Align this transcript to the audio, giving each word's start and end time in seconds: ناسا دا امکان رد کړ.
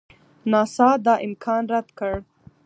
ناسا 0.51 0.89
دا 1.05 1.13
امکان 1.27 1.63
رد 1.73 1.87
کړ. 1.99 2.13